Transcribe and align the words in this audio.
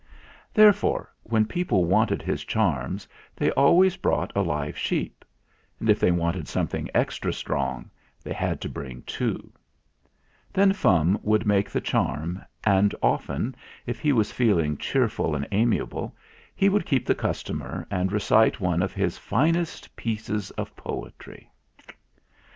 Therefore, 0.51 1.13
when 1.21 1.45
people 1.45 1.85
wanted 1.85 2.23
his 2.23 2.43
charms 2.43 3.07
they 3.35 3.51
always 3.51 3.97
brought 3.97 4.35
a 4.35 4.41
live 4.41 4.75
sheep; 4.75 5.23
and 5.79 5.91
if 5.91 5.99
they 5.99 6.07
THE 6.09 6.13
MYSTERY 6.13 6.17
MAN 6.17 6.25
19 6.25 6.39
wanted 6.39 6.47
something 6.47 6.89
extra 6.95 7.31
strong 7.31 7.91
they 8.23 8.33
had 8.33 8.59
to 8.61 8.67
bring 8.67 9.03
two. 9.03 9.53
Then 10.51 10.73
Fum 10.73 11.19
would 11.21 11.45
make 11.45 11.69
the 11.69 11.81
charm, 11.81 12.43
and 12.63 12.95
often, 13.03 13.53
if 13.85 13.99
he 13.99 14.11
was 14.11 14.31
feeling 14.31 14.75
cheerful 14.75 15.35
and 15.35 15.47
amiable, 15.51 16.15
he 16.55 16.67
would 16.67 16.87
keep 16.87 17.05
the 17.05 17.13
customer 17.13 17.85
and 17.91 18.11
recite 18.11 18.59
one 18.59 18.81
of 18.81 18.93
his 18.93 19.19
finest 19.19 19.95
pieces 19.95 20.49
of 20.57 20.75
poetry. 20.75 21.51